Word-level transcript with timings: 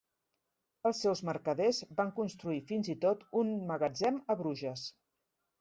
Els 0.89 1.01
seus 1.05 1.21
mercaders 1.27 1.83
van 2.01 2.11
construir 2.21 2.63
fins 2.73 2.91
i 2.97 2.97
tot 3.07 3.23
un 3.43 3.55
magatzem 3.73 4.21
a 4.33 4.39
Bruges. 4.45 4.89